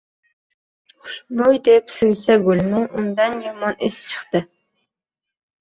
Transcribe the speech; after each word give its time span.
Xushbo‘y 1.09 1.59
deb 1.67 1.93
suysa 1.97 2.37
gulni, 2.47 2.79
undan 3.03 3.39
yomon 3.45 3.79
is 3.89 4.01
chiqdi 4.15 4.43